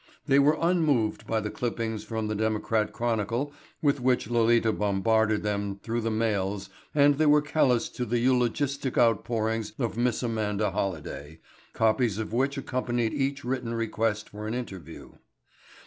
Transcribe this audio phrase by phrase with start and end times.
[0.25, 3.53] They were unmoved by the clippings from the Democrat Chronicle
[3.83, 8.97] with which Lolita bombarded them through the mails and they were callous to the eulogistic
[8.97, 11.37] outpourings of Miss Amanda Holliday,
[11.73, 15.11] copies of which accompanied each written request for an interview.